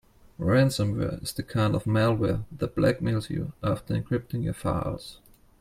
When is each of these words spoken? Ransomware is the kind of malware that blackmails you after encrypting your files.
Ransomware 0.39 1.21
is 1.21 1.31
the 1.33 1.43
kind 1.43 1.75
of 1.75 1.83
malware 1.83 2.43
that 2.57 2.75
blackmails 2.75 3.29
you 3.29 3.53
after 3.61 3.93
encrypting 3.93 4.43
your 4.45 4.55
files. 4.55 5.19